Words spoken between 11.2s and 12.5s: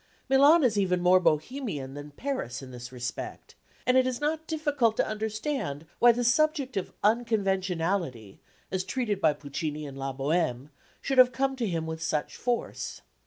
come to him with such